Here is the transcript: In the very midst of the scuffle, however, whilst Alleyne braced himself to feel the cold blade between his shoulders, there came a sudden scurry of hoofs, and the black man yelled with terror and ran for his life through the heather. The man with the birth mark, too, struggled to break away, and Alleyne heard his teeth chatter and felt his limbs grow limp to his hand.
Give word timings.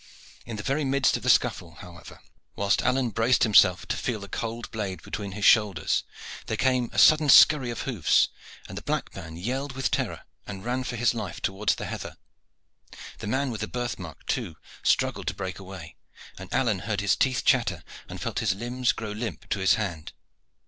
In 0.47 0.55
the 0.55 0.63
very 0.63 0.83
midst 0.83 1.15
of 1.15 1.21
the 1.21 1.29
scuffle, 1.29 1.75
however, 1.81 2.21
whilst 2.55 2.81
Alleyne 2.81 3.11
braced 3.11 3.43
himself 3.43 3.87
to 3.87 3.95
feel 3.95 4.19
the 4.19 4.27
cold 4.27 4.71
blade 4.71 5.03
between 5.03 5.33
his 5.33 5.45
shoulders, 5.45 6.03
there 6.47 6.57
came 6.57 6.89
a 6.91 6.97
sudden 6.97 7.29
scurry 7.29 7.69
of 7.69 7.81
hoofs, 7.81 8.29
and 8.67 8.75
the 8.75 8.81
black 8.81 9.15
man 9.15 9.37
yelled 9.37 9.73
with 9.73 9.91
terror 9.91 10.23
and 10.47 10.65
ran 10.65 10.83
for 10.83 10.95
his 10.95 11.13
life 11.13 11.39
through 11.39 11.65
the 11.77 11.85
heather. 11.85 12.17
The 13.19 13.27
man 13.27 13.51
with 13.51 13.61
the 13.61 13.67
birth 13.67 13.99
mark, 13.99 14.25
too, 14.25 14.55
struggled 14.81 15.27
to 15.27 15.35
break 15.35 15.59
away, 15.59 15.97
and 16.39 16.51
Alleyne 16.51 16.79
heard 16.89 17.01
his 17.01 17.15
teeth 17.15 17.45
chatter 17.45 17.83
and 18.09 18.19
felt 18.19 18.39
his 18.39 18.55
limbs 18.55 18.93
grow 18.93 19.11
limp 19.11 19.47
to 19.49 19.59
his 19.59 19.75
hand. 19.75 20.13